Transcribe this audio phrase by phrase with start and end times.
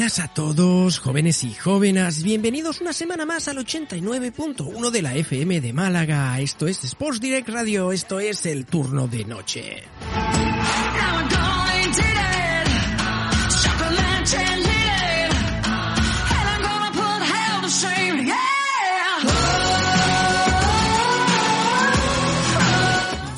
[0.00, 2.22] Buenas a todos, jóvenes y jóvenes.
[2.22, 6.40] Bienvenidos una semana más al 89.1 de la FM de Málaga.
[6.40, 9.82] Esto es Sports Direct Radio, esto es el turno de noche.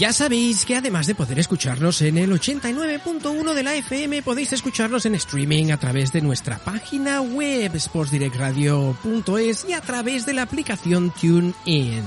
[0.02, 5.06] Ya sabéis que además de poder escucharnos en el 89.1 de la FM, podéis escucharnos
[5.06, 11.12] en streaming a través de nuestra página web sportsdirectradio.es y a través de la aplicación
[11.12, 12.02] TuneIn.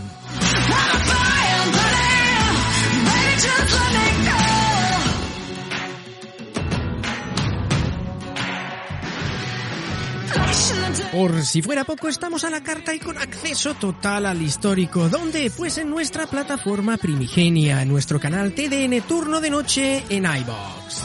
[11.12, 15.08] Por si fuera poco, estamos a la carta y con acceso total al histórico.
[15.08, 15.52] ¿Dónde?
[15.56, 21.04] Pues en nuestra plataforma primigenia, en nuestro canal TDN Turno de Noche en iBox.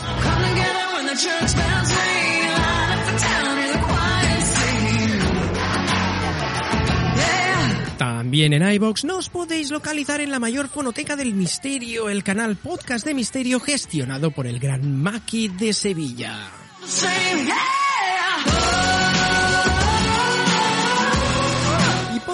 [7.99, 13.05] También en iBox nos podéis localizar en la mayor fonoteca del misterio, el canal Podcast
[13.05, 16.51] de Misterio gestionado por el gran Maki de Sevilla.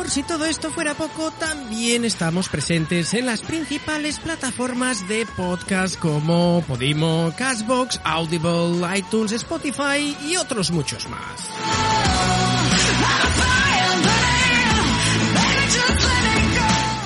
[0.07, 5.99] Por si todo esto fuera poco, también estamos presentes en las principales plataformas de podcast
[5.99, 11.51] como Podimo, Cashbox, Audible, iTunes, Spotify y otros muchos más.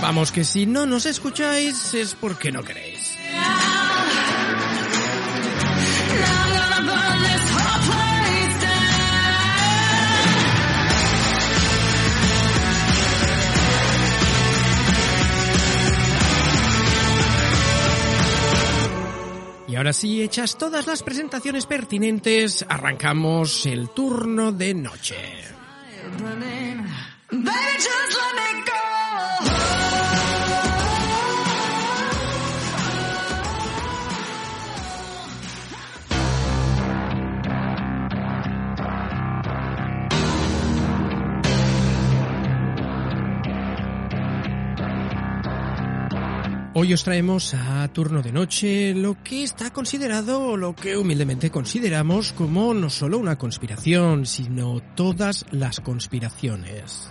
[0.03, 3.00] Vamos que si no nos escucháis es porque no queréis.
[19.81, 25.17] Ahora sí, hechas todas las presentaciones pertinentes, arrancamos el turno de noche.
[46.83, 51.51] Hoy os traemos a turno de noche lo que está considerado o lo que humildemente
[51.51, 57.11] consideramos como no solo una conspiración, sino todas las conspiraciones.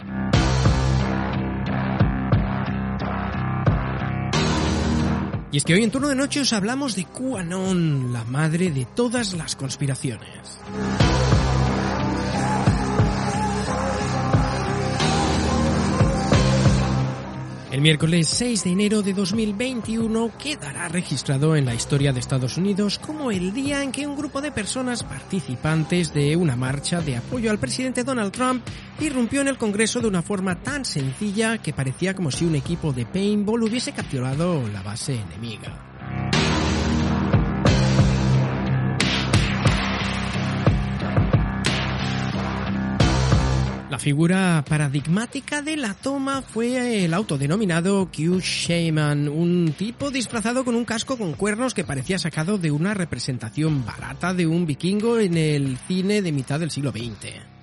[5.51, 8.85] Y es que hoy en turno de noche os hablamos de QAnon, la madre de
[8.85, 10.59] todas las conspiraciones.
[17.79, 22.99] El miércoles 6 de enero de 2021 quedará registrado en la historia de Estados Unidos
[22.99, 27.49] como el día en que un grupo de personas participantes de una marcha de apoyo
[27.49, 28.67] al presidente Donald Trump
[28.99, 32.91] irrumpió en el Congreso de una forma tan sencilla que parecía como si un equipo
[32.91, 35.88] de paintball hubiese capturado la base enemiga.
[43.89, 50.75] La figura paradigmática de la toma fue el autodenominado Q Shaman, un tipo disfrazado con
[50.75, 55.37] un casco con cuernos que parecía sacado de una representación barata de un vikingo en
[55.37, 57.58] el cine de mitad del siglo XX.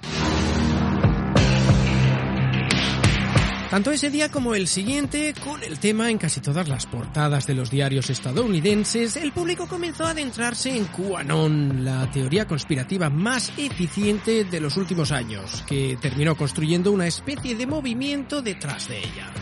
[3.71, 7.55] Tanto ese día como el siguiente, con el tema en casi todas las portadas de
[7.55, 14.45] los diarios estadounidenses, el público comenzó a adentrarse en QAnon, la teoría conspirativa más eficiente
[14.45, 19.33] de los últimos años, que terminó construyendo una especie de movimiento detrás de ella.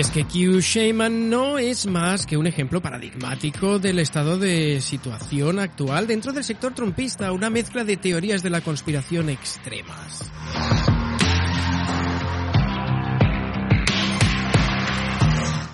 [0.00, 4.80] Y es que Q Shaman no es más que un ejemplo paradigmático del estado de
[4.80, 10.32] situación actual dentro del sector trumpista, una mezcla de teorías de la conspiración extremas.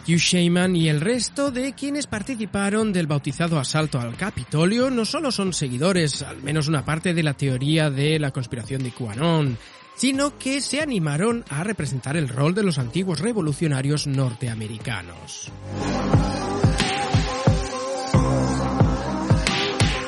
[0.08, 5.30] Hugh Shayman y el resto de quienes participaron del bautizado asalto al Capitolio no solo
[5.30, 9.58] son seguidores, al menos una parte de la teoría de la conspiración de QAnon,
[9.96, 15.50] sino que se animaron a representar el rol de los antiguos revolucionarios norteamericanos.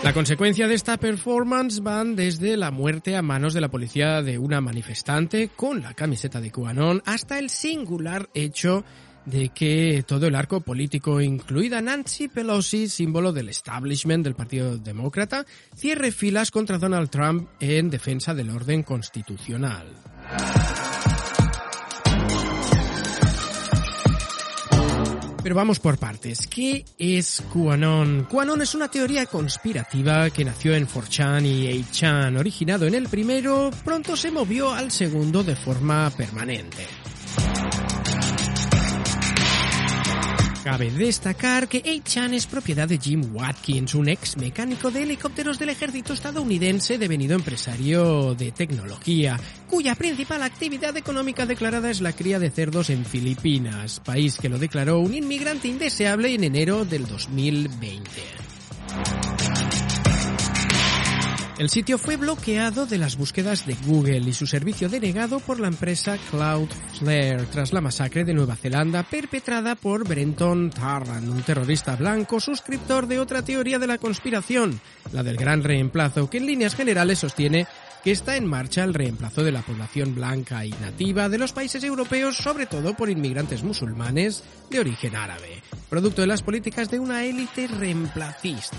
[0.05, 4.39] La consecuencia de esta performance van desde la muerte a manos de la policía de
[4.39, 8.85] una manifestante con la camiseta de QAnon hasta el singular hecho
[9.31, 15.45] de que todo el arco político, incluida Nancy Pelosi, símbolo del establishment del Partido Demócrata,
[15.77, 19.87] cierre filas contra Donald Trump en defensa del orden constitucional.
[25.43, 26.47] Pero vamos por partes.
[26.47, 28.27] ¿Qué es QAnon?
[28.31, 32.39] QAnon es una teoría conspirativa que nació en 4chan y 8chan.
[32.39, 36.87] Originado en el primero, pronto se movió al segundo de forma permanente.
[40.69, 45.71] Cabe destacar que 8chan es propiedad de Jim Watkins, un ex mecánico de helicópteros del
[45.71, 52.51] ejército estadounidense devenido empresario de tecnología, cuya principal actividad económica declarada es la cría de
[52.51, 59.68] cerdos en Filipinas, país que lo declaró un inmigrante indeseable en enero del 2020.
[61.59, 65.67] El sitio fue bloqueado de las búsquedas de Google y su servicio denegado por la
[65.67, 72.39] empresa Cloudflare tras la masacre de Nueva Zelanda perpetrada por Brenton Tarrant, un terrorista blanco
[72.39, 74.81] suscriptor de otra teoría de la conspiración,
[75.13, 77.67] la del gran reemplazo, que en líneas generales sostiene
[78.05, 81.83] que está en marcha el reemplazo de la población blanca y nativa de los países
[81.83, 87.25] europeos, sobre todo por inmigrantes musulmanes de origen árabe, producto de las políticas de una
[87.25, 88.77] élite reemplacista.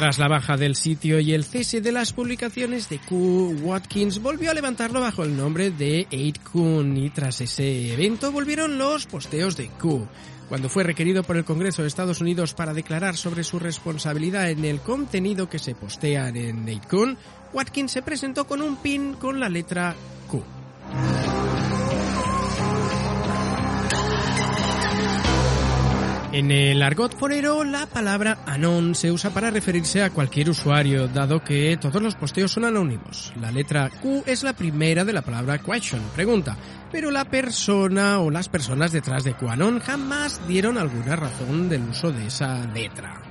[0.00, 4.50] Tras la baja del sitio y el cese de las publicaciones de Q, Watkins volvió
[4.50, 9.68] a levantarlo bajo el nombre de 8kun y tras ese evento volvieron los posteos de
[9.68, 10.08] Q.
[10.48, 14.64] Cuando fue requerido por el Congreso de Estados Unidos para declarar sobre su responsabilidad en
[14.64, 17.18] el contenido que se postea en 8kun,
[17.52, 19.94] Watkins se presentó con un pin con la letra
[20.28, 20.42] Q.
[26.32, 31.42] En el argot forero, la palabra anon se usa para referirse a cualquier usuario, dado
[31.42, 33.32] que todos los posteos son anónimos.
[33.40, 36.56] La letra Q es la primera de la palabra question, pregunta,
[36.92, 42.12] pero la persona o las personas detrás de QAnon jamás dieron alguna razón del uso
[42.12, 43.29] de esa letra.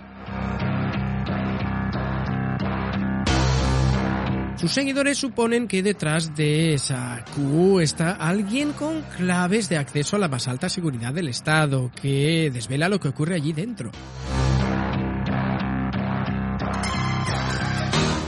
[4.59, 10.19] Sus seguidores suponen que detrás de esa Q está alguien con claves de acceso a
[10.19, 13.89] la más alta seguridad del Estado, que desvela lo que ocurre allí dentro.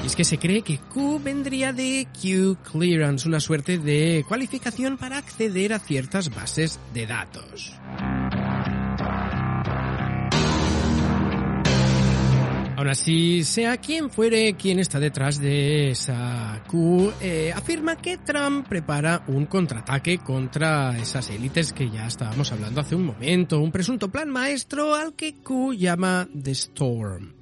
[0.03, 4.97] Y es que se cree que Q vendría de Q Clearance, una suerte de cualificación
[4.97, 7.73] para acceder a ciertas bases de datos.
[12.81, 18.67] Aún así, sea quien fuere quien está detrás de esa Q, eh, afirma que Trump
[18.67, 24.09] prepara un contraataque contra esas élites que ya estábamos hablando hace un momento, un presunto
[24.09, 27.40] plan maestro al que Q llama The Storm.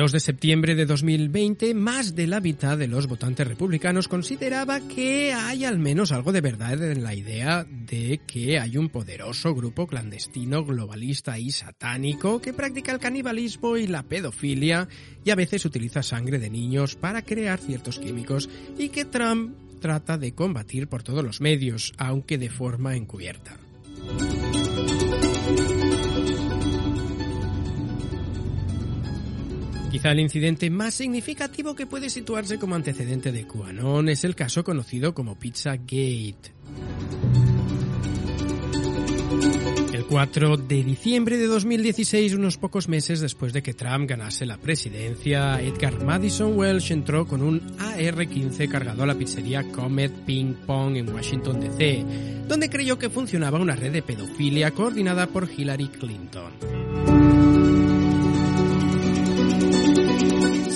[0.00, 5.34] 2 de septiembre de 2020, más de la mitad de los votantes republicanos consideraba que
[5.34, 9.86] hay al menos algo de verdad en la idea de que hay un poderoso grupo
[9.86, 14.88] clandestino, globalista y satánico que practica el canibalismo y la pedofilia
[15.22, 18.48] y a veces utiliza sangre de niños para crear ciertos químicos
[18.78, 23.58] y que Trump trata de combatir por todos los medios, aunque de forma encubierta.
[29.90, 34.62] Quizá el incidente más significativo que puede situarse como antecedente de QAnon es el caso
[34.62, 36.52] conocido como Pizzagate.
[39.92, 44.58] El 4 de diciembre de 2016, unos pocos meses después de que Trump ganase la
[44.58, 50.96] presidencia, Edgar Madison Welsh entró con un AR-15 cargado a la pizzería Comet Ping Pong
[50.98, 52.04] en Washington DC,
[52.46, 56.52] donde creyó que funcionaba una red de pedofilia coordinada por Hillary Clinton.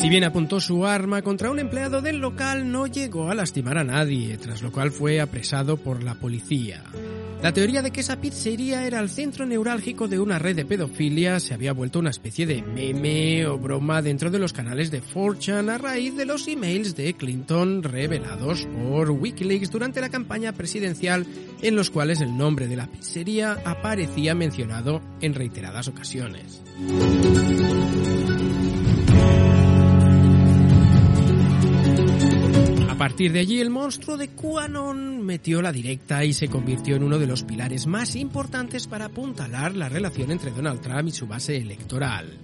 [0.04, 3.84] Si bien apuntó su arma contra un empleado del local, no llegó a lastimar a
[3.84, 6.82] nadie, tras lo cual fue apresado por la policía.
[7.42, 11.40] La teoría de que esa pizzería era el centro neurálgico de una red de pedofilia
[11.40, 15.70] se había vuelto una especie de meme o broma dentro de los canales de 4chan
[15.70, 21.24] a raíz de los emails de Clinton revelados por Wikileaks durante la campaña presidencial
[21.62, 26.62] en los cuales el nombre de la pizzería aparecía mencionado en reiteradas ocasiones.
[33.04, 37.18] Partir de allí, el monstruo de QAnon metió la directa y se convirtió en uno
[37.18, 41.58] de los pilares más importantes para apuntalar la relación entre Donald Trump y su base
[41.58, 42.38] electoral.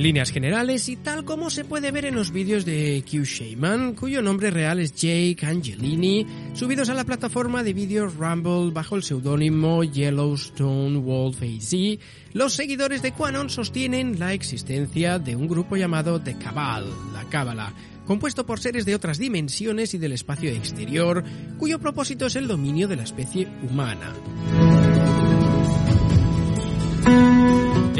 [0.00, 4.22] Líneas generales, y tal como se puede ver en los vídeos de Q Shaman, cuyo
[4.22, 9.84] nombre real es Jake Angelini, subidos a la plataforma de vídeos Rumble bajo el seudónimo
[9.84, 11.74] Yellowstone Wolf AZ,
[12.32, 17.74] los seguidores de Quanon sostienen la existencia de un grupo llamado The Cabal, la Cábala,
[18.06, 21.22] compuesto por seres de otras dimensiones y del espacio exterior,
[21.58, 24.14] cuyo propósito es el dominio de la especie humana.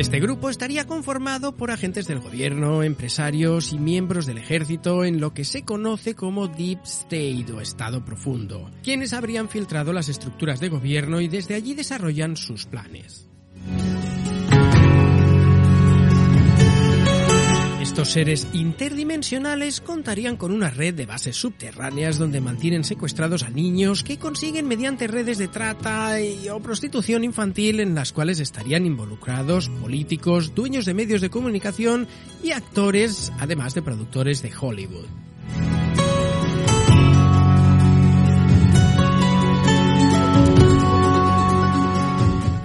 [0.01, 5.35] Este grupo estaría conformado por agentes del gobierno, empresarios y miembros del ejército en lo
[5.35, 10.71] que se conoce como Deep State o Estado Profundo, quienes habrían filtrado las estructuras de
[10.71, 13.29] gobierno y desde allí desarrollan sus planes.
[18.01, 24.05] Estos seres interdimensionales contarían con una red de bases subterráneas donde mantienen secuestrados a niños
[24.05, 29.69] que consiguen mediante redes de trata y, o prostitución infantil en las cuales estarían involucrados
[29.69, 32.09] políticos, dueños de medios de comunicación
[32.43, 35.05] y actores, además de productores de Hollywood.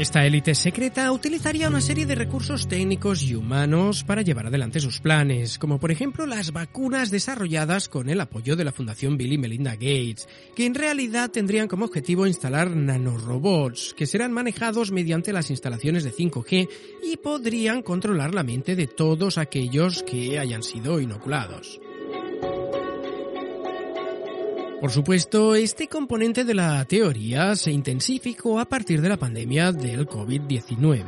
[0.06, 5.00] Esta élite secreta utilizaría una serie de recursos técnicos y humanos para llevar adelante sus
[5.00, 9.38] planes, como por ejemplo las vacunas desarrolladas con el apoyo de la Fundación Bill y
[9.40, 15.50] Melinda Gates, que en realidad tendrían como objetivo instalar nanorobots, que serán manejados mediante las
[15.50, 16.70] instalaciones de 5G
[17.02, 21.82] y podrían controlar la mente de todos aquellos que hayan sido inoculados.
[24.86, 30.08] Por supuesto, este componente de la teoría se intensificó a partir de la pandemia del
[30.08, 31.04] COVID-19.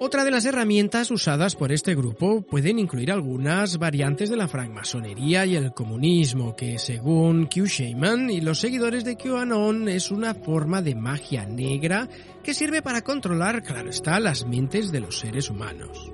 [0.00, 5.44] Otra de las herramientas usadas por este grupo pueden incluir algunas variantes de la francmasonería
[5.44, 7.66] y el comunismo, que según Q.
[7.66, 12.08] Shaman y los seguidores de QAnon es una forma de magia negra
[12.42, 16.10] que sirve para controlar, claro está, las mentes de los seres humanos.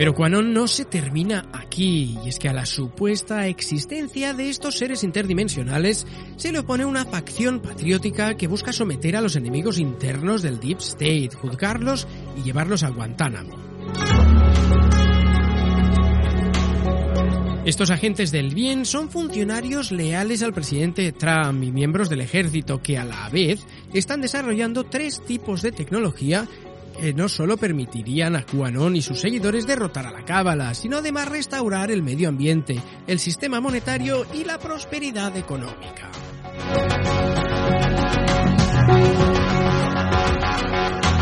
[0.00, 4.78] Pero Quanon no se termina aquí, y es que a la supuesta existencia de estos
[4.78, 10.40] seres interdimensionales se le opone una facción patriótica que busca someter a los enemigos internos
[10.40, 13.58] del Deep State, juzgarlos y llevarlos a Guantánamo.
[17.66, 22.96] Estos agentes del bien son funcionarios leales al presidente Trump y miembros del ejército que
[22.96, 26.48] a la vez están desarrollando tres tipos de tecnología
[27.00, 31.28] que no solo permitirían a QAnon y sus seguidores derrotar a la cábala, sino además
[31.28, 36.10] restaurar el medio ambiente, el sistema monetario y la prosperidad económica.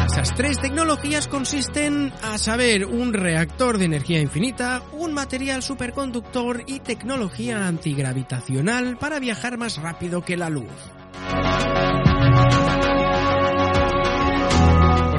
[0.07, 6.81] Esas tres tecnologías consisten a saber un reactor de energía infinita, un material superconductor y
[6.81, 10.73] tecnología antigravitacional para viajar más rápido que la luz.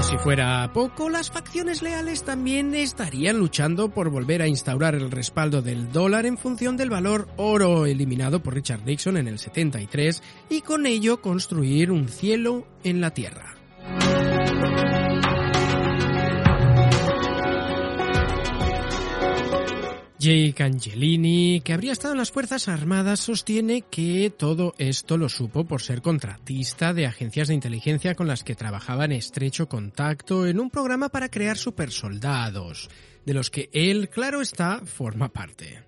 [0.01, 5.61] Si fuera poco, las facciones leales también estarían luchando por volver a instaurar el respaldo
[5.61, 10.61] del dólar en función del valor oro eliminado por Richard Nixon en el 73 y
[10.61, 13.58] con ello construir un cielo en la tierra.
[20.19, 25.63] Jake Angelini, que habría estado en las Fuerzas Armadas, sostiene que todo esto lo supo
[25.63, 30.59] por ser contratista de agencias de inteligencia con las que trabajaba en estrecho contacto en
[30.59, 32.89] un programa para crear supersoldados,
[33.25, 35.85] de los que él, claro está, forma parte.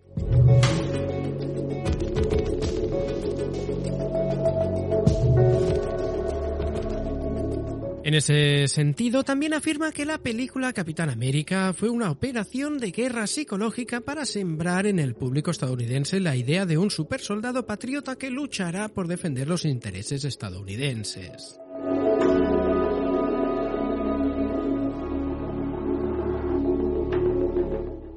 [8.04, 13.28] En ese sentido, también afirma que la película Capitán América fue una operación de guerra
[13.28, 18.90] psicológica para sembrar en el público estadounidense la idea de un supersoldado patriota que luchará
[18.90, 21.60] por defender los intereses estadounidenses.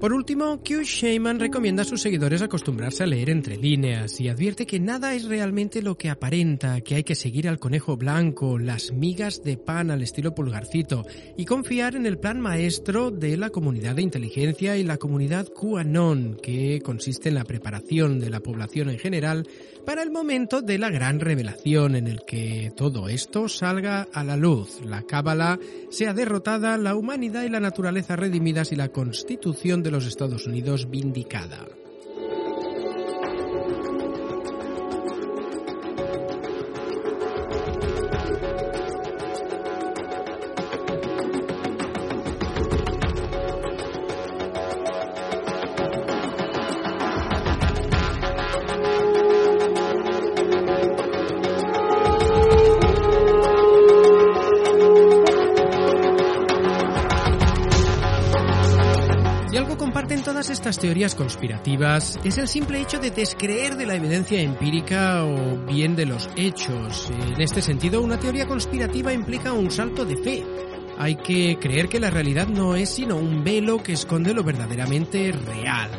[0.04, 0.82] Por último, Q.
[0.82, 5.25] Shaman recomienda a sus seguidores acostumbrarse a leer entre líneas y advierte que nada es
[5.25, 9.90] realmente lo que aparenta, que hay que seguir al conejo blanco, las migas de pan
[9.90, 11.06] al estilo pulgarcito
[11.38, 16.37] y confiar en el plan maestro de la comunidad de inteligencia y la comunidad QAnon,
[16.37, 19.49] que consiste en la preparación de la población en general
[19.84, 24.36] para el momento de la gran revelación en el que todo esto salga a la
[24.36, 25.58] luz, la cábala
[25.90, 30.90] sea derrotada, la humanidad y la naturaleza redimidas y la constitución de los Estados Unidos
[30.90, 31.66] vindicada.
[60.50, 65.96] Estas teorías conspirativas es el simple hecho de descreer de la evidencia empírica o bien
[65.96, 67.10] de los hechos.
[67.10, 70.44] En este sentido, una teoría conspirativa implica un salto de fe.
[70.98, 75.32] Hay que creer que la realidad no es sino un velo que esconde lo verdaderamente
[75.32, 75.90] real.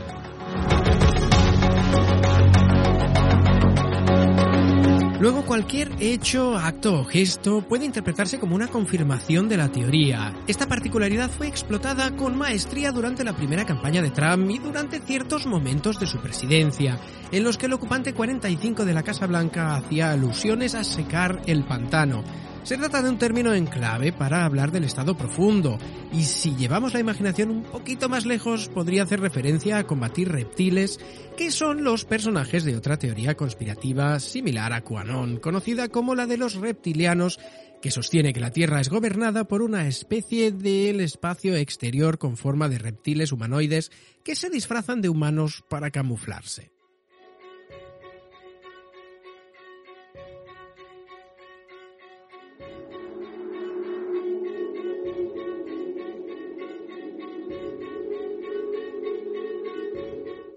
[5.25, 10.35] Luego cualquier hecho, acto o gesto puede interpretarse como una confirmación de la teoría.
[10.45, 15.47] Esta particularidad fue explotada con maestría durante la primera campaña de Trump y durante ciertos
[15.47, 16.99] momentos de su presidencia,
[17.31, 21.63] en los que el ocupante 45 de la Casa Blanca hacía alusiones a secar el
[21.63, 22.23] pantano.
[22.65, 25.77] Se trata de un término en clave para hablar del estado profundo,
[26.11, 30.99] y si llevamos la imaginación un poquito más lejos, podría hacer referencia a combatir reptiles,
[31.37, 36.37] que son los personajes de otra teoría conspirativa similar a QAnon, conocida como la de
[36.37, 37.39] los reptilianos,
[37.83, 42.67] que sostiene que la Tierra es gobernada por una especie del espacio exterior con forma
[42.67, 43.91] de reptiles humanoides
[44.23, 46.74] que se disfrazan de humanos para camuflarse.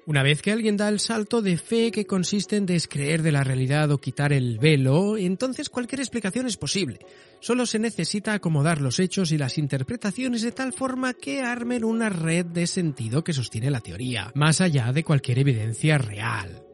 [0.09, 3.45] Una vez que alguien da el salto de fe que consiste en descreer de la
[3.45, 7.01] realidad o quitar el velo, entonces cualquier explicación es posible.
[7.41, 12.09] Solo se necesita acomodar los hechos y las interpretaciones de tal forma que armen una
[12.09, 16.68] red de sentido que sostiene la teoría, más allá de cualquier evidencia real.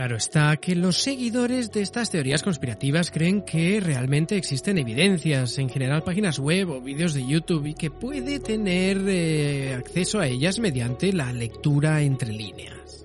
[0.00, 5.68] Claro está que los seguidores de estas teorías conspirativas creen que realmente existen evidencias, en
[5.68, 10.58] general páginas web o vídeos de YouTube, y que puede tener eh, acceso a ellas
[10.58, 12.99] mediante la lectura entre líneas.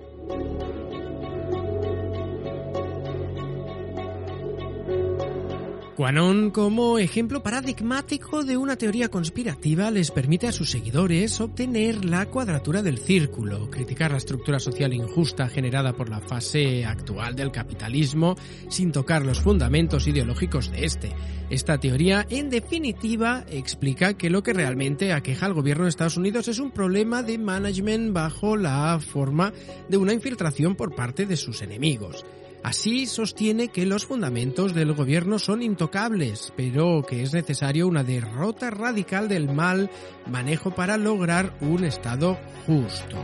[5.96, 12.26] QAnon, como ejemplo paradigmático de una teoría conspirativa, les permite a sus seguidores obtener la
[12.26, 18.36] cuadratura del círculo, criticar la estructura social injusta generada por la fase actual del capitalismo
[18.68, 21.12] sin tocar los fundamentos ideológicos de este.
[21.48, 26.48] Esta teoría, en definitiva, explica que lo que realmente aqueja al gobierno de Estados Unidos
[26.48, 29.50] es un problema de management bajo la forma
[29.88, 32.26] de una infiltración por parte de sus enemigos.
[32.66, 38.70] Así sostiene que los fundamentos del gobierno son intocables, pero que es necesario una derrota
[38.70, 39.88] radical del mal
[40.28, 43.22] manejo para lograr un Estado justo.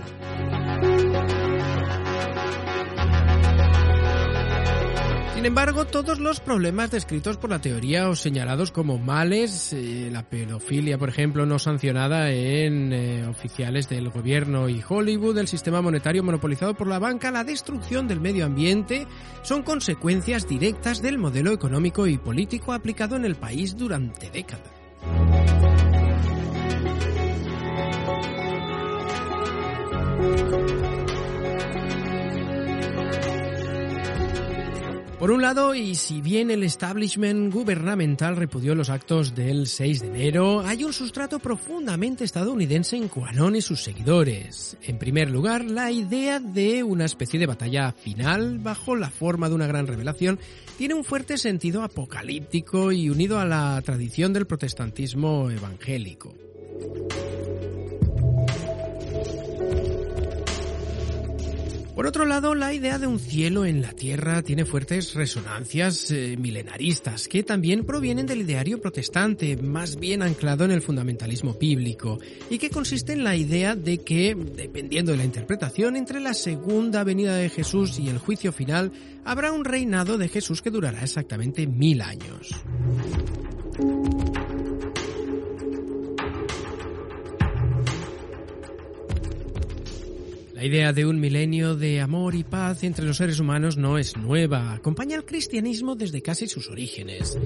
[5.43, 10.23] Sin embargo, todos los problemas descritos por la teoría o señalados como males, eh, la
[10.23, 16.23] pedofilia, por ejemplo, no sancionada en eh, oficiales del gobierno y Hollywood, el sistema monetario
[16.23, 19.09] monopolizado por la banca, la destrucción del medio ambiente,
[19.43, 24.71] son consecuencias directas del modelo económico y político aplicado en el país durante décadas.
[35.23, 40.09] Por un lado, y si bien el establishment gubernamental repudió los actos del 6 de
[40.09, 44.77] enero, hay un sustrato profundamente estadounidense en QAnon y sus seguidores.
[44.83, 49.55] En primer lugar, la idea de una especie de batalla final bajo la forma de
[49.55, 50.41] una gran revelación
[50.77, 56.35] tiene un fuerte sentido apocalíptico y unido a la tradición del protestantismo evangélico.
[61.95, 66.37] Por otro lado, la idea de un cielo en la tierra tiene fuertes resonancias eh,
[66.39, 72.57] milenaristas que también provienen del ideario protestante, más bien anclado en el fundamentalismo bíblico, y
[72.57, 77.37] que consiste en la idea de que, dependiendo de la interpretación, entre la segunda venida
[77.37, 78.91] de Jesús y el juicio final,
[79.25, 82.53] habrá un reinado de Jesús que durará exactamente mil años.
[90.63, 94.17] La idea de un milenio de amor y paz entre los seres humanos no es
[94.17, 97.37] nueva, acompaña al cristianismo desde casi sus orígenes.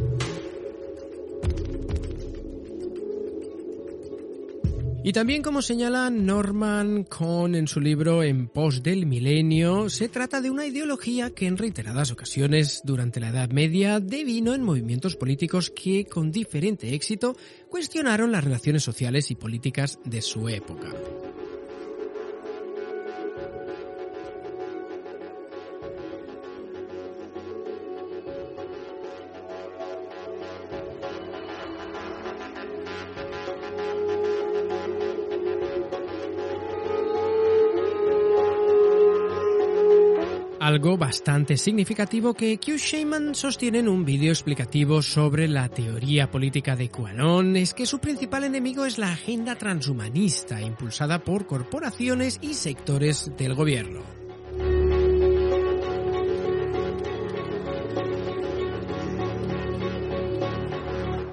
[5.02, 10.42] Y también, como señala Norman Cohn en su libro En pos del milenio, se trata
[10.42, 15.70] de una ideología que en reiteradas ocasiones durante la Edad Media devino en movimientos políticos
[15.70, 17.34] que, con diferente éxito,
[17.70, 20.92] cuestionaron las relaciones sociales y políticas de su época.
[40.76, 42.76] Algo bastante significativo que Q.
[42.76, 47.98] Shaman sostiene en un vídeo explicativo sobre la teoría política de QAnon es que su
[47.98, 54.15] principal enemigo es la agenda transhumanista impulsada por corporaciones y sectores del gobierno.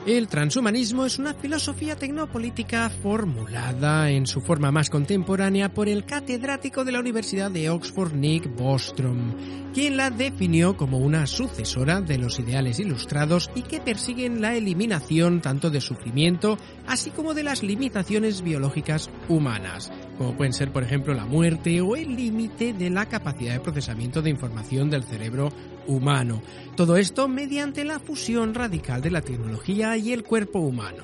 [0.06, 6.84] El transhumanismo es una filosofía tecnopolítica formulada en su forma más contemporánea por el catedrático
[6.84, 9.34] de la Universidad de Oxford Nick Bostrom,
[9.74, 15.40] quien la definió como una sucesora de los ideales ilustrados y que persiguen la eliminación
[15.40, 21.14] tanto de sufrimiento así como de las limitaciones biológicas humanas, como pueden ser por ejemplo
[21.14, 25.50] la muerte o el límite de la capacidad de procesamiento de información del cerebro
[25.88, 26.42] humano.
[26.76, 31.04] Todo esto mediante la fusión radical de la tecnología y el cuerpo humano.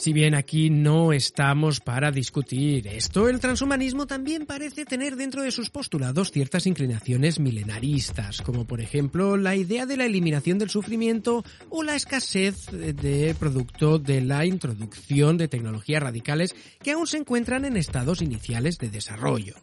[0.00, 5.50] Si bien aquí no estamos para discutir esto, el transhumanismo también parece tener dentro de
[5.50, 11.44] sus postulados ciertas inclinaciones milenaristas, como por ejemplo la idea de la eliminación del sufrimiento
[11.68, 17.66] o la escasez de producto de la introducción de tecnologías radicales que aún se encuentran
[17.66, 19.56] en estados iniciales de desarrollo.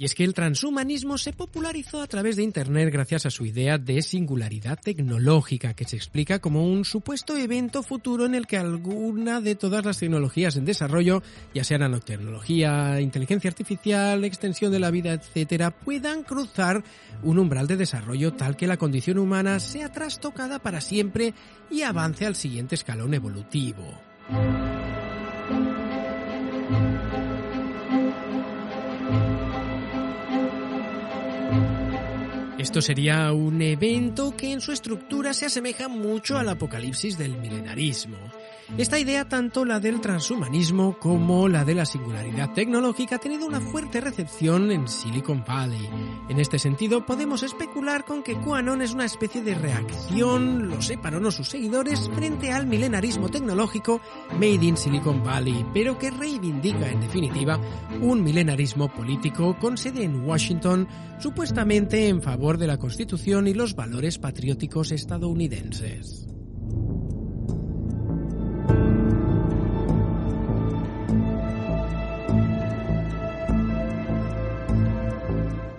[0.00, 3.78] Y es que el transhumanismo se popularizó a través de Internet gracias a su idea
[3.78, 9.40] de singularidad tecnológica, que se explica como un supuesto evento futuro en el que alguna
[9.40, 15.12] de todas las tecnologías en desarrollo, ya sea nanotecnología, inteligencia artificial, extensión de la vida,
[15.14, 16.84] etcétera, puedan cruzar
[17.24, 21.34] un umbral de desarrollo tal que la condición humana sea trastocada para siempre
[21.72, 23.84] y avance al siguiente escalón evolutivo.
[32.58, 38.18] Esto sería un evento que en su estructura se asemeja mucho al apocalipsis del milenarismo.
[38.76, 43.60] Esta idea, tanto la del transhumanismo como la de la singularidad tecnológica, ha tenido una
[43.60, 45.88] fuerte recepción en Silicon Valley.
[46.28, 51.14] En este sentido, podemos especular con que QAnon es una especie de reacción, lo sepan
[51.14, 54.02] o no sus seguidores, frente al milenarismo tecnológico
[54.34, 57.58] made in Silicon Valley, pero que reivindica, en definitiva,
[58.02, 60.86] un milenarismo político con sede en Washington,
[61.18, 66.28] supuestamente en favor de la Constitución y los valores patrióticos estadounidenses.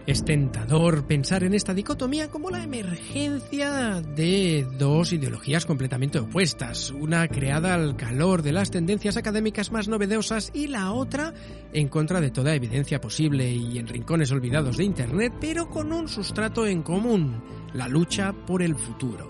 [0.09, 7.27] Es tentador pensar en esta dicotomía como la emergencia de dos ideologías completamente opuestas, una
[7.27, 11.35] creada al calor de las tendencias académicas más novedosas y la otra
[11.73, 16.07] en contra de toda evidencia posible y en rincones olvidados de Internet, pero con un
[16.07, 17.43] sustrato en común,
[17.75, 19.27] la lucha por el futuro.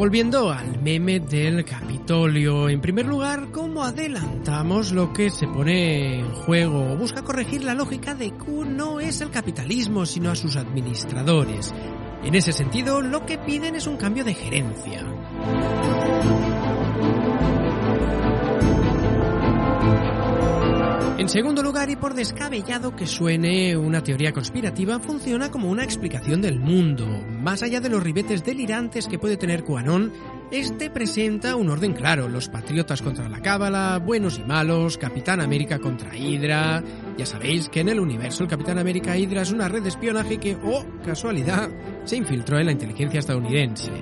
[0.00, 6.32] Volviendo al meme del Capitolio, en primer lugar, ¿cómo adelantamos lo que se pone en
[6.32, 6.96] juego?
[6.96, 11.74] Busca corregir la lógica de Q no es el capitalismo, sino a sus administradores.
[12.24, 15.04] En ese sentido, lo que piden es un cambio de gerencia.
[21.30, 26.58] Segundo lugar, y por descabellado que suene, una teoría conspirativa funciona como una explicación del
[26.58, 27.06] mundo.
[27.40, 30.12] Más allá de los ribetes delirantes que puede tener QAnon,
[30.50, 35.78] este presenta un orden claro, los patriotas contra la cábala, buenos y malos, Capitán América
[35.78, 36.82] contra Hydra.
[37.16, 40.38] Ya sabéis que en el universo el Capitán América Hydra es una red de espionaje
[40.38, 41.70] que, oh, casualidad,
[42.02, 43.92] se infiltró en la inteligencia estadounidense.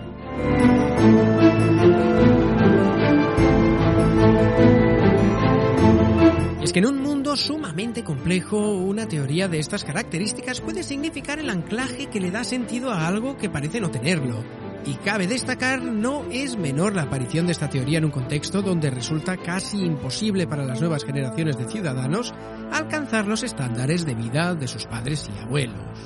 [6.68, 11.48] Es que en un mundo sumamente complejo, una teoría de estas características puede significar el
[11.48, 14.44] anclaje que le da sentido a algo que parece no tenerlo.
[14.84, 18.90] Y cabe destacar, no es menor la aparición de esta teoría en un contexto donde
[18.90, 22.34] resulta casi imposible para las nuevas generaciones de ciudadanos
[22.70, 25.98] alcanzar los estándares de vida de sus padres y abuelos.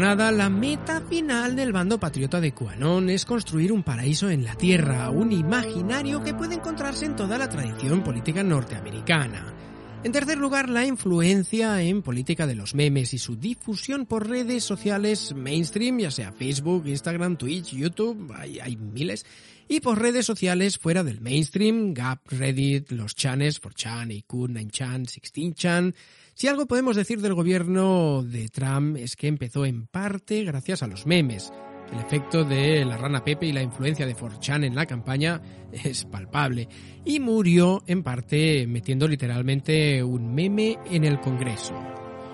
[0.00, 4.30] No por nada, la meta final del bando patriota de QAnon es construir un paraíso
[4.30, 9.54] en la Tierra, un imaginario que puede encontrarse en toda la tradición política norteamericana.
[10.02, 14.64] En tercer lugar, la influencia en política de los memes y su difusión por redes
[14.64, 19.26] sociales mainstream, ya sea Facebook, Instagram, Twitch, YouTube, hay, miles,
[19.68, 25.94] y por redes sociales fuera del mainstream, Gap, Reddit, los chanes, 4chan, IQ, 9chan, 16chan.
[26.40, 30.86] Si algo podemos decir del gobierno de Trump es que empezó en parte gracias a
[30.86, 31.52] los memes.
[31.92, 35.42] El efecto de la rana Pepe y la influencia de 4chan en la campaña
[35.84, 36.66] es palpable.
[37.04, 41.74] Y murió en parte metiendo literalmente un meme en el Congreso.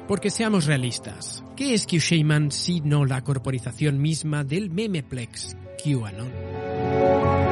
[0.07, 7.46] Porque seamos realistas, ¿qué es Q Shaman si no la corporización misma del memeplex QAnon?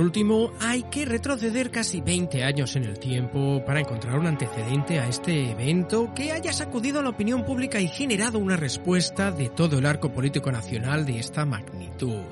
[0.00, 5.08] Último, hay que retroceder casi 20 años en el tiempo para encontrar un antecedente a
[5.08, 9.78] este evento que haya sacudido a la opinión pública y generado una respuesta de todo
[9.78, 12.22] el arco político nacional de esta magnitud.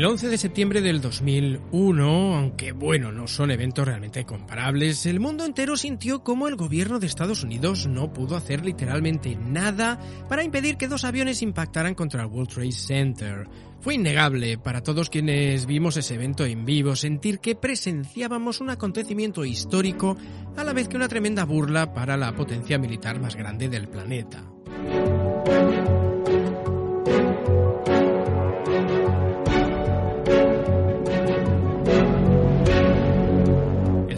[0.00, 5.44] El 11 de septiembre del 2001, aunque bueno, no son eventos realmente comparables, el mundo
[5.44, 10.78] entero sintió como el gobierno de Estados Unidos no pudo hacer literalmente nada para impedir
[10.78, 13.48] que dos aviones impactaran contra el World Trade Center.
[13.82, 19.44] Fue innegable para todos quienes vimos ese evento en vivo sentir que presenciábamos un acontecimiento
[19.44, 20.16] histórico
[20.56, 24.42] a la vez que una tremenda burla para la potencia militar más grande del planeta.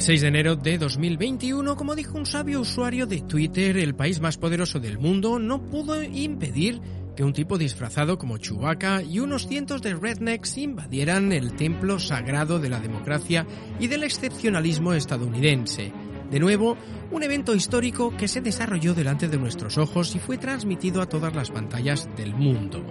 [0.03, 4.37] 6 de enero de 2021, como dijo un sabio usuario de Twitter, el país más
[4.37, 6.81] poderoso del mundo no pudo impedir
[7.15, 12.59] que un tipo disfrazado como Chewbacca y unos cientos de rednecks invadieran el templo sagrado
[12.59, 13.47] de la democracia
[13.79, 15.93] y del excepcionalismo estadounidense.
[16.33, 16.77] De nuevo,
[17.13, 21.33] un evento histórico que se desarrolló delante de nuestros ojos y fue transmitido a todas
[21.33, 22.85] las pantallas del mundo.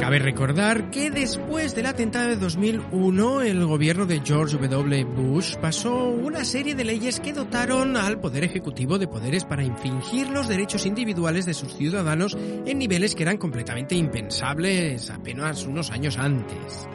[0.00, 5.04] Cabe recordar que después del atentado de 2001, el gobierno de George W.
[5.04, 10.28] Bush pasó una serie de leyes que dotaron al Poder Ejecutivo de poderes para infringir
[10.28, 16.18] los derechos individuales de sus ciudadanos en niveles que eran completamente impensables apenas unos años
[16.18, 16.86] antes.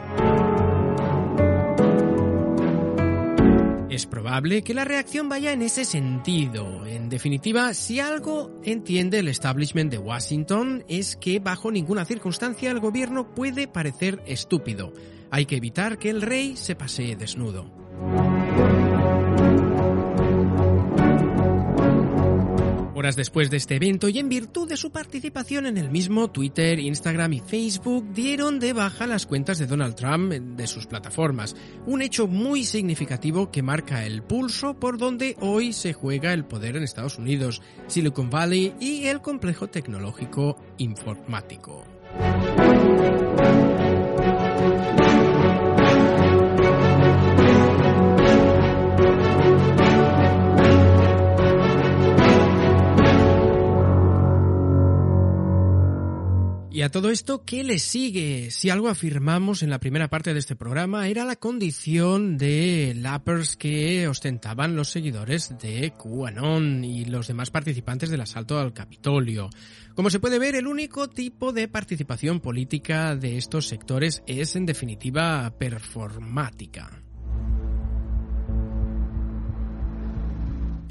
[3.92, 6.86] Es probable que la reacción vaya en ese sentido.
[6.86, 12.80] En definitiva, si algo entiende el establishment de Washington es que bajo ninguna circunstancia el
[12.80, 14.94] gobierno puede parecer estúpido.
[15.30, 17.70] Hay que evitar que el rey se pasee desnudo.
[23.02, 26.78] Horas después de este evento y en virtud de su participación en el mismo, Twitter,
[26.78, 32.00] Instagram y Facebook dieron de baja las cuentas de Donald Trump de sus plataformas, un
[32.00, 36.84] hecho muy significativo que marca el pulso por donde hoy se juega el poder en
[36.84, 41.84] Estados Unidos, Silicon Valley y el complejo tecnológico informático.
[56.92, 58.50] Todo esto, ¿qué le sigue?
[58.50, 63.56] Si algo afirmamos en la primera parte de este programa era la condición de lappers
[63.56, 69.48] que ostentaban los seguidores de QAnon y los demás participantes del asalto al Capitolio.
[69.94, 74.66] Como se puede ver, el único tipo de participación política de estos sectores es en
[74.66, 77.02] definitiva performática.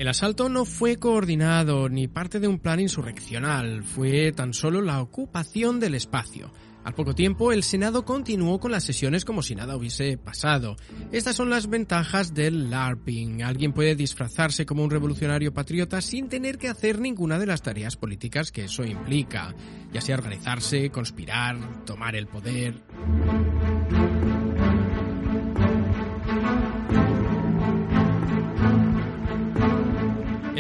[0.02, 5.00] El asalto no fue coordinado ni parte de un plan insurreccional, fue tan solo la
[5.00, 6.52] ocupación del espacio.
[6.84, 10.76] Al poco tiempo, el Senado continuó con las sesiones como si nada hubiese pasado.
[11.12, 13.44] Estas son las ventajas del LARPing.
[13.44, 17.96] Alguien puede disfrazarse como un revolucionario patriota sin tener que hacer ninguna de las tareas
[17.96, 19.54] políticas que eso implica,
[19.94, 22.74] ya sea organizarse, conspirar, tomar el poder.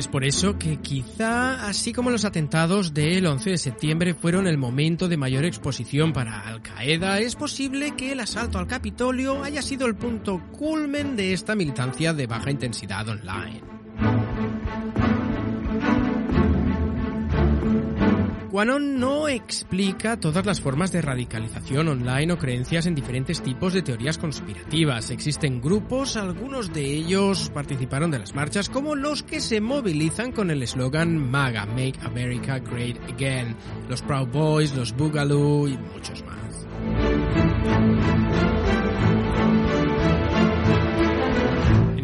[0.07, 5.07] Por eso que quizá, así como los atentados del 11 de septiembre fueron el momento
[5.07, 9.87] de mayor exposición para Al Qaeda, es posible que el asalto al Capitolio haya sido
[9.87, 13.80] el punto culmen de esta militancia de baja intensidad online.
[18.51, 23.81] QAnon no explica todas las formas de radicalización online o creencias en diferentes tipos de
[23.81, 25.09] teorías conspirativas.
[25.09, 30.51] Existen grupos, algunos de ellos participaron de las marchas, como los que se movilizan con
[30.51, 33.55] el eslogan MAGA, Make America Great Again,
[33.87, 36.40] los Proud Boys, los Boogaloo y muchos más.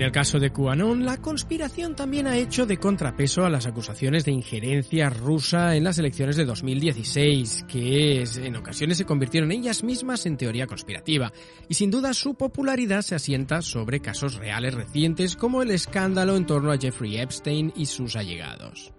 [0.08, 4.32] El caso de QAnon, la conspiración también ha hecho de contrapeso a las acusaciones de
[4.32, 10.38] injerencia rusa en las elecciones de 2016, que en ocasiones se convirtieron ellas mismas en
[10.38, 11.34] teoría conspirativa,
[11.68, 16.46] y sin duda su popularidad se asienta sobre casos reales recientes como el escándalo en
[16.46, 18.94] torno a Jeffrey Epstein y sus allegados.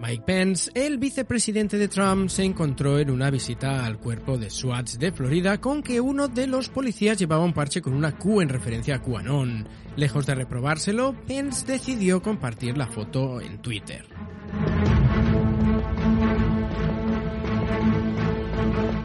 [0.00, 4.92] Mike Pence, el vicepresidente de Trump, se encontró en una visita al cuerpo de SWAT
[4.92, 8.48] de Florida con que uno de los policías llevaba un parche con una Q en
[8.48, 9.68] referencia a QAnon.
[9.96, 14.06] Lejos de reprobárselo, Pence decidió compartir la foto en Twitter.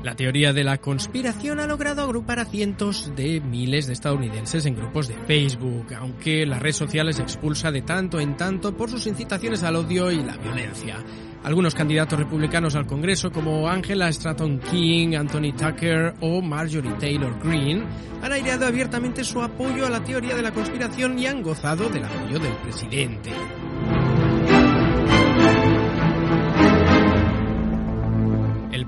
[0.05, 4.75] La teoría de la conspiración ha logrado agrupar a cientos de miles de estadounidenses en
[4.75, 9.07] grupos de Facebook, aunque la red social les expulsa de tanto en tanto por sus
[9.07, 10.97] incitaciones al odio y la violencia.
[11.43, 17.83] Algunos candidatos republicanos al Congreso, como Angela Stratton King, Anthony Tucker o Marjorie Taylor Greene,
[18.21, 22.05] han aireado abiertamente su apoyo a la teoría de la conspiración y han gozado del
[22.05, 23.31] apoyo del presidente.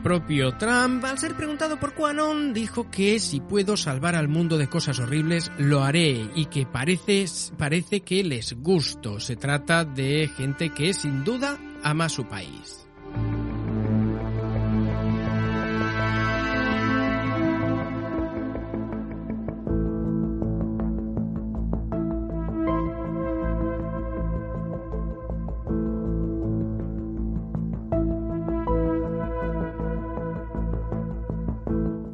[0.07, 4.69] Propio Trump, al ser preguntado por QAnon, dijo que si puedo salvar al mundo de
[4.69, 7.25] cosas horribles, lo haré y que parece,
[7.57, 9.19] parece que les gusto.
[9.19, 12.86] Se trata de gente que sin duda ama su país.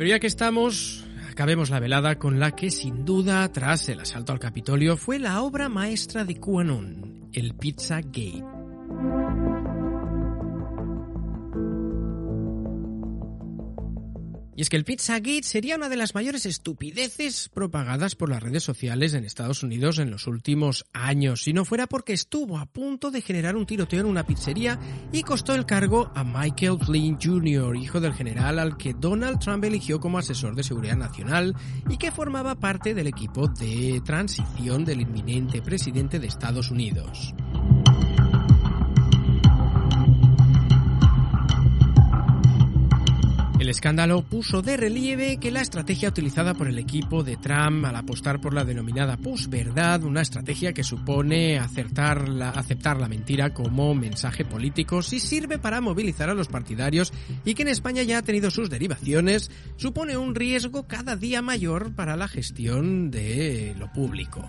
[0.03, 4.33] Pero ya que estamos, acabemos la velada con la que sin duda, tras el asalto
[4.33, 8.62] al Capitolio, fue la obra maestra de QAnon, el Pizza Gate.
[14.55, 18.63] Y es que el Pizzagate sería una de las mayores estupideces propagadas por las redes
[18.63, 23.09] sociales en Estados Unidos en los últimos años, si no fuera porque estuvo a punto
[23.09, 24.79] de generar un tiroteo en una pizzería
[25.11, 29.63] y costó el cargo a Michael Flynn Jr., hijo del general al que Donald Trump
[29.63, 31.55] eligió como asesor de seguridad nacional
[31.89, 37.33] y que formaba parte del equipo de transición del inminente presidente de Estados Unidos.
[43.63, 47.95] El escándalo puso de relieve que la estrategia utilizada por el equipo de Trump al
[47.95, 54.43] apostar por la denominada posverdad, una estrategia que supone la, aceptar la mentira como mensaje
[54.43, 57.13] político, si sirve para movilizar a los partidarios
[57.45, 61.95] y que en España ya ha tenido sus derivaciones, supone un riesgo cada día mayor
[61.95, 64.45] para la gestión de lo público.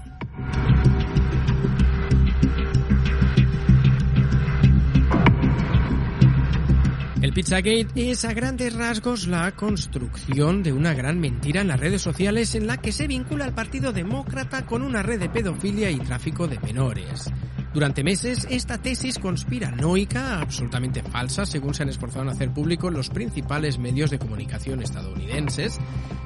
[7.35, 12.55] Pizzagate es a grandes rasgos la construcción de una gran mentira en las redes sociales
[12.55, 16.47] en la que se vincula al Partido Demócrata con una red de pedofilia y tráfico
[16.47, 17.29] de menores.
[17.75, 23.11] Durante meses, esta tesis conspiranoica, absolutamente falsa, según se han esforzado en hacer público los
[23.11, 25.81] principales medios de comunicación estadounidenses,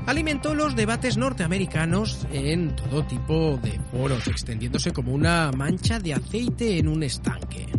[0.05, 6.77] alimentó los debates norteamericanos en todo tipo de foros, extendiéndose como una mancha de aceite
[6.77, 7.78] en un estanque.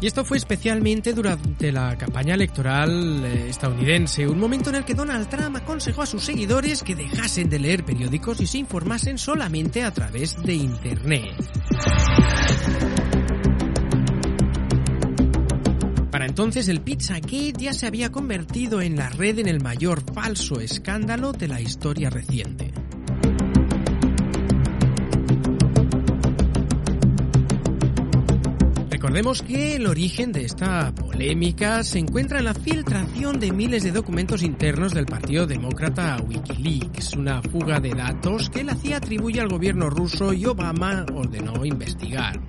[0.00, 4.94] Y esto fue especialmente durante la campaña electoral eh, estadounidense, un momento en el que
[4.94, 9.82] Donald Trump aconsejó a sus seguidores que dejasen de leer periódicos y se informasen solamente
[9.82, 11.34] a través de Internet.
[16.10, 20.60] Para entonces el Pizzagate ya se había convertido en la red en el mayor falso
[20.60, 22.72] escándalo de la historia reciente.
[29.10, 33.90] Recordemos que el origen de esta polémica se encuentra en la filtración de miles de
[33.90, 39.40] documentos internos del Partido Demócrata a Wikileaks, una fuga de datos que la CIA atribuye
[39.40, 42.40] al gobierno ruso y Obama ordenó investigar.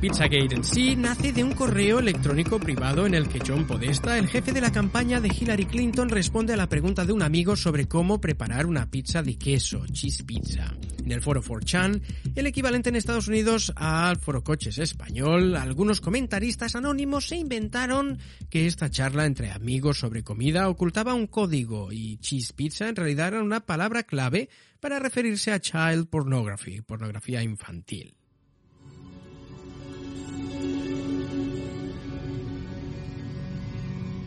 [0.00, 4.28] Pizzagate en sí nace de un correo electrónico privado en el que John Podesta, el
[4.28, 7.88] jefe de la campaña de Hillary Clinton, responde a la pregunta de un amigo sobre
[7.88, 10.77] cómo preparar una pizza de queso, cheese pizza.
[11.08, 12.02] En el foro 4chan,
[12.34, 18.18] el equivalente en Estados Unidos al foro coches español, algunos comentaristas anónimos se inventaron
[18.50, 23.28] que esta charla entre amigos sobre comida ocultaba un código y cheese pizza en realidad
[23.28, 24.50] era una palabra clave
[24.80, 28.14] para referirse a child pornography, pornografía infantil.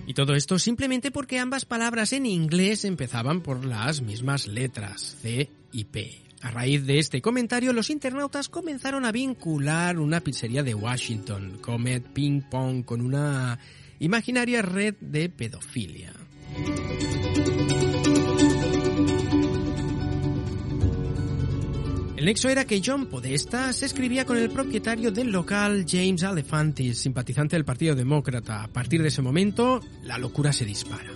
[0.08, 5.48] Y todo esto simplemente porque ambas palabras en inglés empezaban por las mismas letras, C
[5.72, 6.31] y P.
[6.42, 12.04] A raíz de este comentario, los internautas comenzaron a vincular una pizzería de Washington, Comet
[12.14, 13.60] Ping Pong, con una
[14.00, 16.14] imaginaria red de pedofilia.
[22.22, 27.00] El nexo era que John Podesta se escribía con el propietario del local James Alefantis,
[27.00, 28.64] simpatizante del Partido Demócrata.
[28.64, 31.10] A partir de ese momento, la locura se dispara.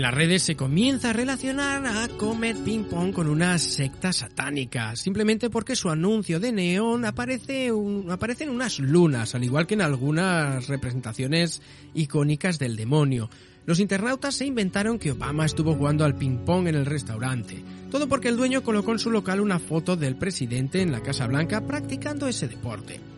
[0.00, 4.96] En las redes se comienza a relacionar a Comet Ping Pong con una secta satánica,
[4.96, 9.82] simplemente porque su anuncio de neón aparece un, aparecen unas lunas, al igual que en
[9.82, 11.60] algunas representaciones
[11.92, 13.28] icónicas del demonio.
[13.66, 17.62] Los internautas se inventaron que Obama estuvo jugando al ping-pong en el restaurante.
[17.90, 21.26] Todo porque el dueño colocó en su local una foto del presidente en la Casa
[21.26, 23.09] Blanca practicando ese deporte.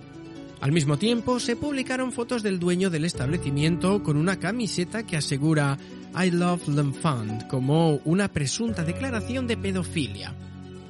[0.63, 5.77] Al mismo tiempo, se publicaron fotos del dueño del establecimiento con una camiseta que asegura
[6.15, 10.33] I love Fund como una presunta declaración de pedofilia.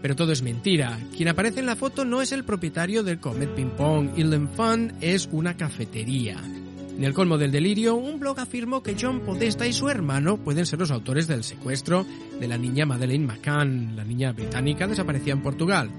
[0.03, 0.99] Pero todo es mentira.
[1.17, 4.93] Quien aparece en la foto no es el propietario del Comet Ping Pong y Fund
[5.01, 6.37] es una cafetería.
[6.37, 10.67] En el colmo del delirio, un blog afirmó que John Podesta y su hermano pueden
[10.67, 12.05] ser los autores del secuestro
[12.39, 15.91] de la niña Madeleine McCann, la niña británica desaparecida en Portugal.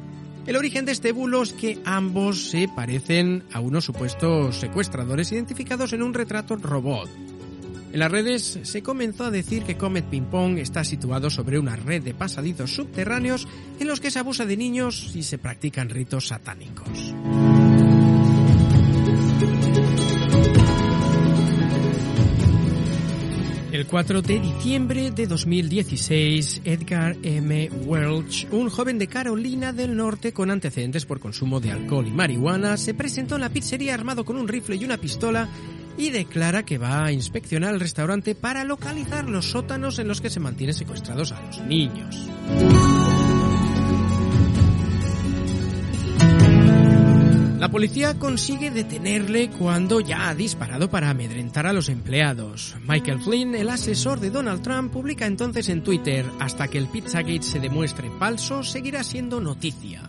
[0.45, 5.93] El origen de este bulo es que ambos se parecen a unos supuestos secuestradores identificados
[5.93, 7.09] en un retrato robot.
[7.93, 11.77] En las redes se comenzó a decir que Comet Ping Pong está situado sobre una
[11.77, 13.47] red de pasadizos subterráneos
[13.79, 17.13] en los que se abusa de niños y se practican ritos satánicos.
[23.73, 27.71] El 4 de diciembre de 2016, Edgar M.
[27.85, 32.77] Welch, un joven de Carolina del Norte con antecedentes por consumo de alcohol y marihuana,
[32.77, 35.49] se presentó en la pizzería armado con un rifle y una pistola
[35.97, 40.29] y declara que va a inspeccionar el restaurante para localizar los sótanos en los que
[40.29, 42.29] se mantienen secuestrados a los niños.
[47.63, 52.75] La policía consigue detenerle cuando ya ha disparado para amedrentar a los empleados.
[52.85, 57.41] Michael Flynn, el asesor de Donald Trump, publica entonces en Twitter, hasta que el Pizzagate
[57.41, 60.01] se demuestre falso, seguirá siendo noticia.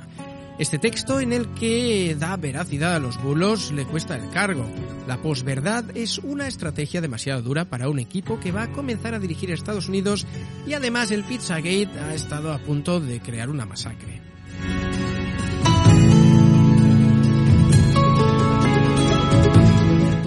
[0.59, 4.67] Este texto en el que da veracidad a los bulos le cuesta el cargo.
[5.07, 9.21] La posverdad es una estrategia demasiado dura para un equipo que va a comenzar a
[9.21, 10.27] dirigir Estados Unidos
[10.67, 14.21] y además el Pizzagate ha estado a punto de crear una masacre.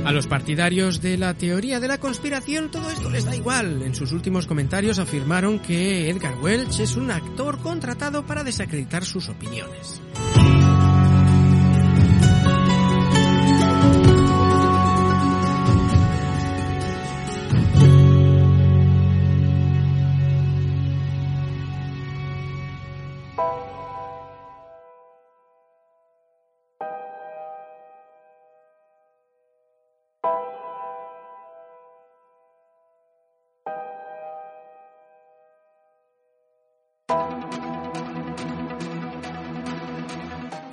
[0.08, 3.82] A los partidarios de la teoría de la conspiración todo esto les da igual.
[3.82, 9.28] En sus últimos comentarios afirmaron que Edgar Welch es un actor contratado para desacreditar sus
[9.28, 10.00] opiniones.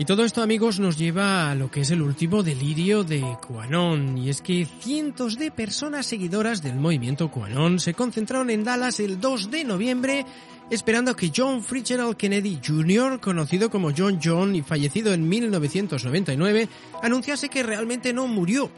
[0.05, 4.19] Y todo esto, amigos, nos lleva a lo que es el último delirio de QAnon,
[4.19, 9.19] y es que cientos de personas seguidoras del movimiento QAnon se concentraron en Dallas el
[9.19, 10.27] 2 de noviembre
[10.69, 16.69] esperando que John Fitzgerald Kennedy Jr., conocido como John John y fallecido en 1999,
[17.03, 18.71] anunciase que realmente no murió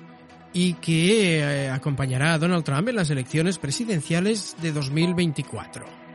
[0.52, 6.05] y que eh, acompañará a Donald Trump en las elecciones presidenciales de 2024.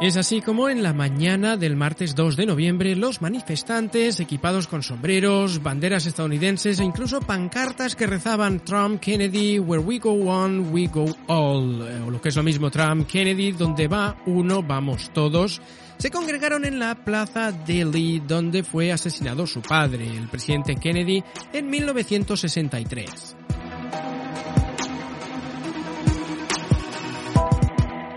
[0.00, 4.82] Es así como en la mañana del martes 2 de noviembre los manifestantes, equipados con
[4.82, 10.88] sombreros, banderas estadounidenses e incluso pancartas que rezaban Trump, Kennedy, Where we go one, we
[10.88, 15.10] go all, eh, o lo que es lo mismo Trump, Kennedy, donde va uno, vamos
[15.12, 15.62] todos,
[15.98, 21.22] se congregaron en la plaza Delhi donde fue asesinado su padre, el presidente Kennedy,
[21.52, 23.36] en 1963.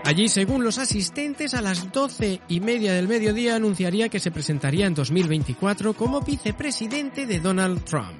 [0.06, 4.86] Allí, según los asistentes, a las doce y media del mediodía anunciaría que se presentaría
[4.86, 8.14] en 2024 como vicepresidente de Donald Trump.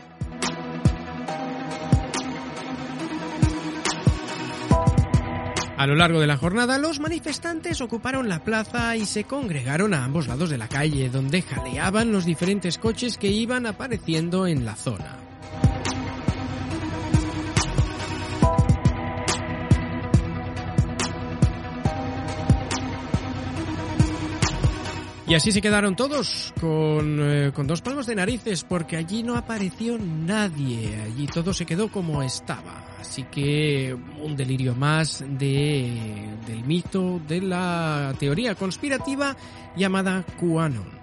[5.79, 10.03] A lo largo de la jornada, los manifestantes ocuparon la plaza y se congregaron a
[10.03, 14.75] ambos lados de la calle, donde jaleaban los diferentes coches que iban apareciendo en la
[14.75, 15.26] zona.
[25.29, 29.37] Y así se quedaron todos con, eh, con, dos palmos de narices porque allí no
[29.37, 32.85] apareció nadie, allí todo se quedó como estaba.
[33.01, 39.37] Así que un delirio más de, del mito de la teoría conspirativa
[39.77, 40.97] llamada QAnon.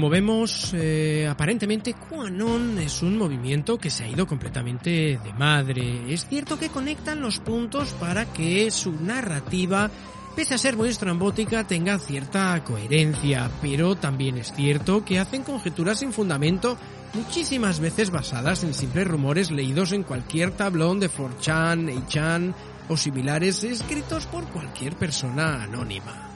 [0.00, 6.10] Como vemos, eh, aparentemente QAnon es un movimiento que se ha ido completamente de madre.
[6.10, 9.90] Es cierto que conectan los puntos para que su narrativa,
[10.34, 15.98] pese a ser muy estrambótica, tenga cierta coherencia, pero también es cierto que hacen conjeturas
[15.98, 16.78] sin fundamento
[17.12, 22.54] muchísimas veces basadas en simples rumores leídos en cualquier tablón de 4chan, 8chan
[22.88, 26.29] o similares escritos por cualquier persona anónima.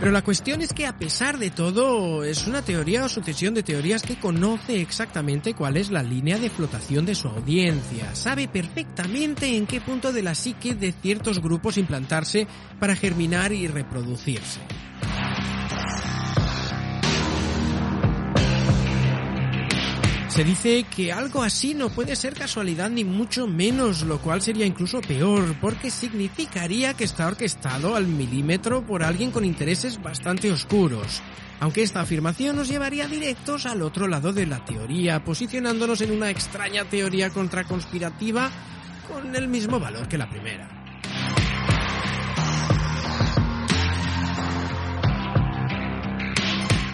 [0.00, 3.62] Pero la cuestión es que a pesar de todo es una teoría o sucesión de
[3.62, 9.54] teorías que conoce exactamente cuál es la línea de flotación de su audiencia, sabe perfectamente
[9.54, 12.46] en qué punto de la psique de ciertos grupos implantarse
[12.78, 14.60] para germinar y reproducirse.
[20.30, 24.64] Se dice que algo así no puede ser casualidad ni mucho menos, lo cual sería
[24.64, 31.20] incluso peor, porque significaría que está orquestado al milímetro por alguien con intereses bastante oscuros.
[31.58, 36.30] Aunque esta afirmación nos llevaría directos al otro lado de la teoría, posicionándonos en una
[36.30, 38.50] extraña teoría contraconspirativa
[39.12, 40.79] con el mismo valor que la primera.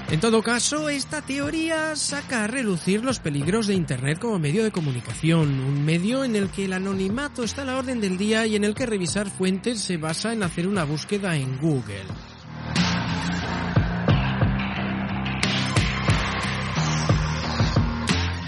[0.09, 4.71] En todo caso, esta teoría saca a relucir los peligros de Internet como medio de
[4.71, 8.55] comunicación, un medio en el que el anonimato está a la orden del día y
[8.55, 12.05] en el que revisar fuentes se basa en hacer una búsqueda en Google.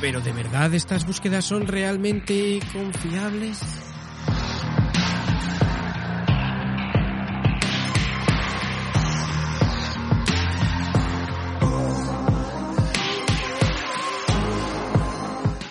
[0.01, 3.59] Pero ¿de verdad estas búsquedas son realmente confiables?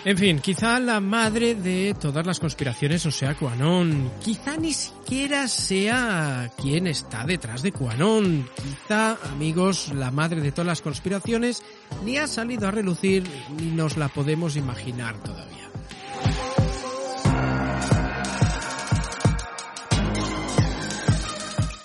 [0.04, 4.10] En fin, quizá la madre de todas las conspiraciones o sea QAnon.
[4.22, 8.48] Quizá ni siquiera sea quien está detrás de QAnon.
[8.54, 11.62] Quizá, amigos, la madre de todas las conspiraciones
[12.04, 13.24] ni ha salido a relucir
[13.56, 15.67] ni nos la podemos imaginar todavía.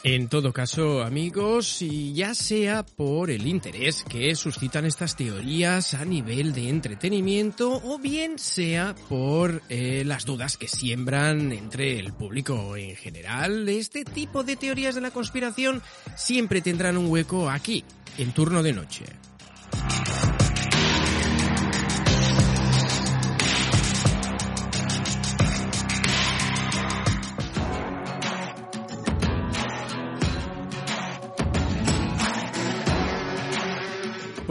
[0.05, 6.03] En todo caso, amigos, y ya sea por el interés que suscitan estas teorías a
[6.03, 12.75] nivel de entretenimiento o bien sea por eh, las dudas que siembran entre el público
[12.75, 15.81] en general, este tipo de teorías de la conspiración
[16.17, 17.85] siempre tendrán un hueco aquí,
[18.17, 19.05] en turno de noche.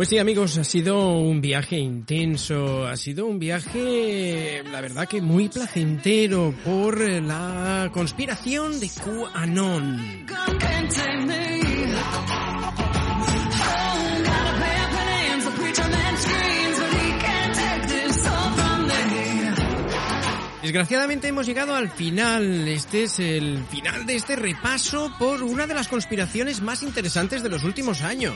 [0.02, 5.22] Pues sí, amigos, ha sido un viaje intenso, ha sido un viaje, la verdad que
[5.22, 10.26] muy placentero por la conspiración de QAnon.
[20.62, 22.66] Desgraciadamente hemos llegado al final.
[22.66, 27.50] Este es el final de este repaso por una de las conspiraciones más interesantes de
[27.50, 28.34] los últimos años.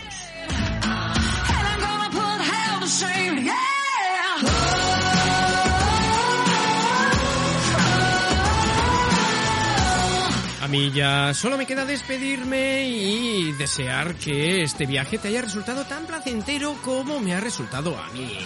[10.67, 15.85] A mí ya solo me queda despedirme y desear que este viaje te haya resultado
[15.85, 18.37] tan placentero como me ha resultado a mí.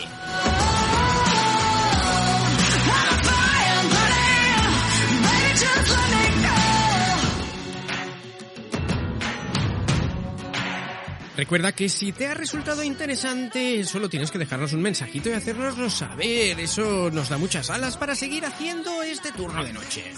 [11.39, 15.89] Recuerda que si te ha resultado interesante, solo tienes que dejarnos un mensajito y hacérnoslo
[15.89, 16.61] saber.
[16.61, 20.13] Eso nos da muchas alas para seguir haciendo este turno de noche.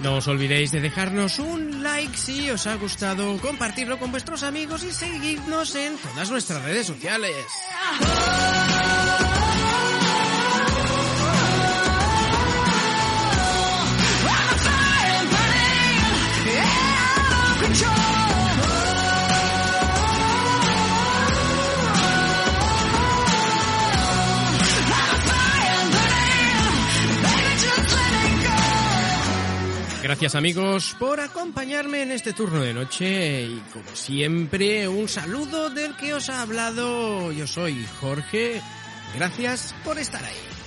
[0.00, 4.82] No os olvidéis de dejarnos un like si os ha gustado, compartirlo con vuestros amigos
[4.84, 7.36] y seguidnos en todas nuestras redes sociales.
[30.12, 35.96] Gracias amigos por acompañarme en este turno de noche y como siempre un saludo del
[35.96, 37.32] que os ha hablado.
[37.32, 38.60] Yo soy Jorge.
[39.14, 40.61] Gracias por estar ahí.